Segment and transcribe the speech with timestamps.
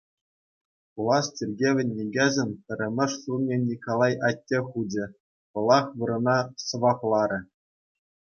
[0.93, 5.05] Пулас чиркӗвӗн никӗсӗн пӗрремӗш чулне Николай атте хучӗ,
[5.51, 7.39] вӑлах вырӑна сӑвапларӗ.